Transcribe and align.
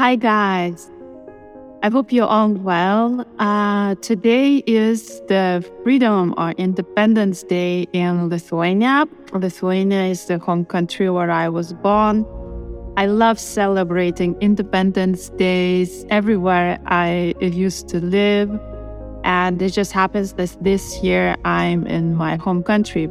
Hi, 0.00 0.16
guys. 0.16 0.90
I 1.82 1.90
hope 1.90 2.10
you're 2.10 2.26
all 2.26 2.54
well. 2.54 3.22
Uh, 3.38 3.96
today 3.96 4.64
is 4.66 5.20
the 5.28 5.62
Freedom 5.82 6.32
or 6.38 6.52
Independence 6.52 7.42
Day 7.42 7.86
in 7.92 8.30
Lithuania. 8.30 9.04
Lithuania 9.34 10.04
is 10.04 10.24
the 10.24 10.38
home 10.38 10.64
country 10.64 11.10
where 11.10 11.30
I 11.30 11.50
was 11.50 11.74
born. 11.74 12.24
I 12.96 13.04
love 13.04 13.38
celebrating 13.38 14.38
Independence 14.40 15.28
Days 15.36 16.06
everywhere 16.08 16.78
I 16.86 17.34
used 17.42 17.88
to 17.88 18.00
live. 18.00 18.58
And 19.24 19.60
it 19.60 19.74
just 19.74 19.92
happens 19.92 20.32
that 20.32 20.56
this 20.64 21.02
year 21.02 21.36
I'm 21.44 21.86
in 21.86 22.14
my 22.14 22.36
home 22.36 22.62
country. 22.62 23.10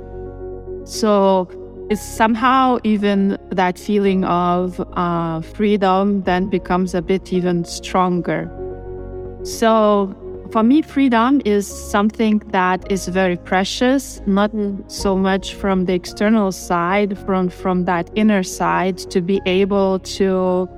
So 0.85 1.47
it's 1.89 2.01
somehow 2.01 2.77
even 2.83 3.37
that 3.49 3.79
feeling 3.79 4.23
of 4.23 4.79
uh, 4.93 5.41
freedom 5.41 6.21
then 6.21 6.47
becomes 6.47 6.93
a 6.93 7.01
bit 7.01 7.33
even 7.33 7.65
stronger. 7.65 8.49
So 9.43 10.15
for 10.51 10.61
me, 10.61 10.83
freedom 10.83 11.41
is 11.45 11.67
something 11.67 12.39
that 12.49 12.91
is 12.91 13.07
very 13.07 13.37
precious, 13.37 14.21
not 14.27 14.51
so 14.87 15.15
much 15.15 15.55
from 15.55 15.85
the 15.85 15.93
external 15.93 16.51
side, 16.51 17.17
from 17.25 17.49
from 17.49 17.85
that 17.85 18.09
inner 18.15 18.43
side, 18.43 18.97
to 19.09 19.21
be 19.21 19.41
able 19.47 19.99
to, 19.99 20.69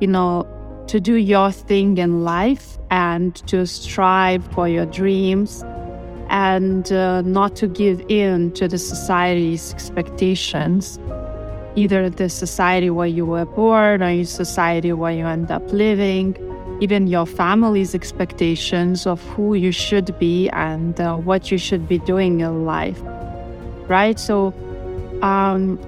you 0.00 0.06
know, 0.06 0.46
to 0.88 1.00
do 1.00 1.14
your 1.16 1.50
thing 1.50 1.96
in 1.96 2.24
life 2.24 2.78
and 2.90 3.36
to 3.46 3.66
strive 3.66 4.44
for 4.52 4.68
your 4.68 4.86
dreams 4.86 5.64
and 6.32 6.90
uh, 6.90 7.20
not 7.22 7.54
to 7.56 7.68
give 7.68 8.02
in 8.08 8.50
to 8.52 8.66
the 8.66 8.78
society's 8.78 9.72
expectations, 9.74 10.98
either 11.76 12.08
the 12.08 12.30
society 12.30 12.88
where 12.88 13.06
you 13.06 13.26
were 13.26 13.44
born 13.44 14.02
or 14.02 14.16
the 14.16 14.24
society 14.24 14.92
where 14.94 15.12
you 15.12 15.26
end 15.26 15.50
up 15.50 15.62
living, 15.72 16.34
even 16.80 17.06
your 17.06 17.26
family's 17.26 17.94
expectations 17.94 19.06
of 19.06 19.22
who 19.22 19.54
you 19.54 19.70
should 19.70 20.18
be 20.18 20.48
and 20.48 20.98
uh, 21.00 21.16
what 21.16 21.50
you 21.50 21.58
should 21.58 21.86
be 21.86 21.98
doing 21.98 22.40
in 22.40 22.64
life. 22.64 22.98
Right? 23.88 24.18
So, 24.18 24.54
um, 25.20 25.78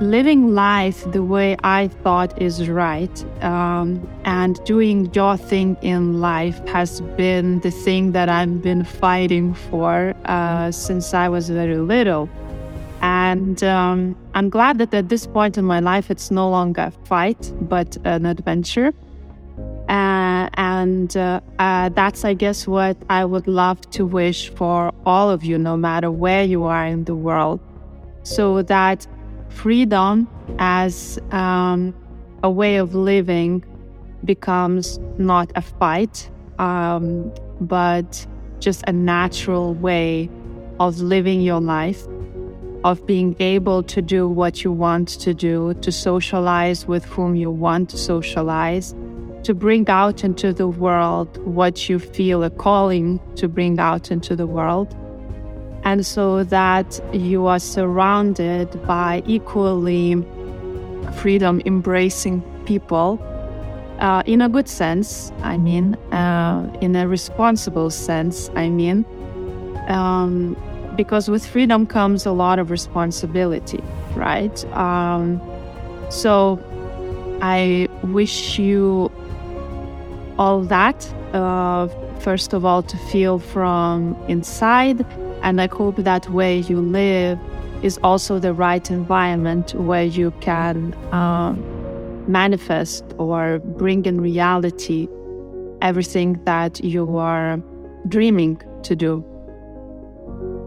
living 0.00 0.54
life 0.54 1.10
the 1.12 1.22
way 1.22 1.56
I 1.62 1.88
thought 1.88 2.40
is 2.40 2.68
right 2.68 3.24
um, 3.42 4.08
and 4.24 4.62
doing 4.64 5.12
your 5.14 5.36
thing 5.36 5.76
in 5.82 6.20
life 6.20 6.66
has 6.68 7.00
been 7.16 7.60
the 7.60 7.70
thing 7.70 8.12
that 8.12 8.28
I've 8.28 8.62
been 8.62 8.84
fighting 8.84 9.54
for 9.54 10.14
uh, 10.24 10.70
since 10.70 11.14
I 11.14 11.28
was 11.28 11.50
very 11.50 11.78
little. 11.78 12.28
And 13.02 13.62
um, 13.64 14.16
I'm 14.34 14.48
glad 14.48 14.78
that 14.78 14.94
at 14.94 15.08
this 15.08 15.26
point 15.26 15.58
in 15.58 15.64
my 15.64 15.80
life, 15.80 16.10
it's 16.10 16.30
no 16.30 16.48
longer 16.48 16.82
a 16.82 17.06
fight, 17.06 17.52
but 17.62 17.96
an 18.04 18.26
adventure. 18.26 18.92
Uh, 19.88 20.48
and 20.54 21.16
uh, 21.16 21.40
uh, 21.58 21.88
that's, 21.90 22.24
I 22.24 22.34
guess, 22.34 22.66
what 22.68 22.96
I 23.10 23.24
would 23.24 23.48
love 23.48 23.80
to 23.90 24.06
wish 24.06 24.50
for 24.50 24.92
all 25.04 25.30
of 25.30 25.44
you, 25.44 25.58
no 25.58 25.76
matter 25.76 26.10
where 26.10 26.44
you 26.44 26.64
are 26.64 26.86
in 26.86 27.04
the 27.04 27.16
world, 27.16 27.60
so 28.22 28.62
that 28.62 29.06
freedom 29.52 30.28
as 30.58 31.18
um, 31.30 31.94
a 32.42 32.50
way 32.50 32.76
of 32.76 32.94
living 32.94 33.64
becomes 34.24 34.98
not 35.18 35.50
a 35.54 35.62
fight, 35.62 36.30
um, 36.58 37.32
but 37.60 38.26
just 38.58 38.82
a 38.86 38.92
natural 38.92 39.74
way 39.74 40.28
of 40.80 40.98
living 41.00 41.40
your 41.40 41.60
life, 41.60 42.06
of 42.84 43.04
being 43.06 43.36
able 43.40 43.82
to 43.82 44.02
do 44.02 44.28
what 44.28 44.64
you 44.64 44.72
want 44.72 45.08
to 45.08 45.34
do, 45.34 45.74
to 45.74 45.92
socialize 45.92 46.86
with 46.86 47.04
whom 47.04 47.34
you 47.34 47.50
want 47.50 47.90
to 47.90 47.98
socialize, 47.98 48.94
to 49.44 49.54
bring 49.54 49.88
out 49.88 50.22
into 50.22 50.52
the 50.52 50.68
world 50.68 51.36
what 51.44 51.88
you 51.88 51.98
feel 51.98 52.44
a 52.44 52.50
calling 52.50 53.20
to 53.34 53.48
bring 53.48 53.78
out 53.78 54.10
into 54.10 54.36
the 54.36 54.46
world 54.46 54.96
and 55.84 56.04
so 56.06 56.44
that 56.44 57.00
you 57.12 57.46
are 57.46 57.58
surrounded 57.58 58.68
by 58.86 59.22
equally 59.26 60.22
freedom 61.16 61.60
embracing 61.66 62.40
people 62.66 63.20
uh, 64.02 64.22
in 64.26 64.40
a 64.42 64.48
good 64.48 64.68
sense, 64.68 65.32
I 65.42 65.56
mean, 65.56 65.94
uh, 66.12 66.68
in 66.80 66.96
a 66.96 67.06
responsible 67.06 67.88
sense, 67.88 68.50
I 68.56 68.68
mean, 68.68 69.04
um, 69.88 70.56
because 70.96 71.28
with 71.30 71.46
freedom 71.46 71.86
comes 71.86 72.26
a 72.26 72.32
lot 72.32 72.58
of 72.58 72.70
responsibility, 72.70 73.80
right? 74.16 74.64
Um, 74.74 75.40
so 76.10 76.58
I 77.40 77.88
wish 78.02 78.58
you 78.58 79.10
all 80.36 80.62
that, 80.62 81.06
uh, 81.32 81.86
first 82.18 82.52
of 82.52 82.64
all, 82.64 82.82
to 82.82 82.96
feel 82.96 83.38
from 83.38 84.16
inside 84.26 85.06
and 85.42 85.60
I 85.60 85.66
hope 85.66 85.96
that 85.96 86.28
where 86.30 86.54
you 86.54 86.80
live 86.80 87.38
is 87.82 87.98
also 88.02 88.38
the 88.38 88.54
right 88.54 88.88
environment 88.90 89.74
where 89.74 90.04
you 90.04 90.30
can 90.40 90.94
uh, 91.12 91.52
manifest 92.28 93.04
or 93.18 93.58
bring 93.58 94.04
in 94.06 94.20
reality 94.20 95.08
everything 95.80 96.40
that 96.44 96.82
you 96.84 97.16
are 97.16 97.60
dreaming 98.08 98.62
to 98.84 98.94
do. 98.94 99.24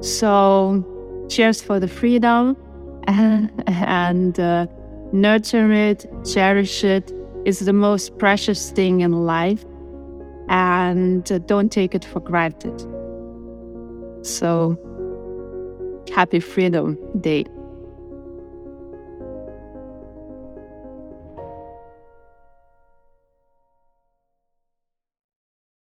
So, 0.01 0.85
cheers 1.29 1.61
for 1.61 1.79
the 1.79 1.87
freedom 1.87 2.57
and 3.07 4.39
uh, 4.39 4.67
nurture 5.13 5.71
it, 5.71 6.05
cherish 6.25 6.83
it. 6.83 7.11
It's 7.45 7.59
the 7.59 7.73
most 7.73 8.17
precious 8.17 8.71
thing 8.71 9.01
in 9.01 9.25
life, 9.25 9.63
and 10.49 11.31
uh, 11.31 11.37
don't 11.39 11.71
take 11.71 11.95
it 11.95 12.03
for 12.03 12.19
granted. 12.19 12.94
So 14.25 14.75
happy 16.13 16.39
Freedom 16.39 16.97
Day. 17.21 17.45